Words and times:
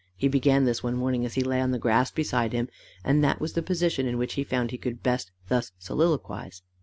He 0.15 0.27
began 0.27 0.63
this 0.65 0.81
one 0.81 0.95
morning 0.95 1.25
as 1.27 1.35
he 1.35 1.43
lay 1.43 1.61
on 1.61 1.69
the 1.69 1.77
grass 1.77 2.09
beside 2.09 2.53
him, 2.53 2.69
and 3.03 3.23
that 3.23 3.39
was 3.39 3.53
the 3.53 3.61
position 3.61 4.07
in 4.07 4.17
which 4.17 4.33
he 4.33 4.43
found 4.43 4.71
he 4.71 4.77
could 4.79 5.03
best 5.03 5.29
thus 5.47 5.73
soliloquize. 5.79 6.63